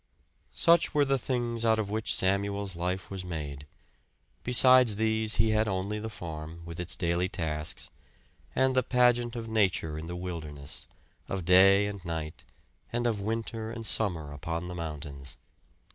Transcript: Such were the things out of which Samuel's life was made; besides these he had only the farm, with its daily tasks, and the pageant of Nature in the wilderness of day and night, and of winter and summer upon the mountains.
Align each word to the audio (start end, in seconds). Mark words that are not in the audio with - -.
Such 0.55 0.95
were 0.95 1.05
the 1.05 1.19
things 1.19 1.63
out 1.63 1.77
of 1.77 1.91
which 1.91 2.15
Samuel's 2.15 2.75
life 2.75 3.11
was 3.11 3.23
made; 3.23 3.67
besides 4.43 4.95
these 4.95 5.35
he 5.35 5.51
had 5.51 5.67
only 5.67 5.99
the 5.99 6.09
farm, 6.09 6.63
with 6.65 6.79
its 6.79 6.95
daily 6.95 7.29
tasks, 7.29 7.91
and 8.55 8.75
the 8.75 8.81
pageant 8.81 9.35
of 9.35 9.47
Nature 9.47 9.99
in 9.99 10.07
the 10.07 10.15
wilderness 10.15 10.87
of 11.29 11.45
day 11.45 11.85
and 11.85 12.03
night, 12.03 12.43
and 12.91 13.05
of 13.05 13.21
winter 13.21 13.69
and 13.69 13.85
summer 13.85 14.33
upon 14.33 14.65
the 14.65 14.73
mountains. 14.73 15.37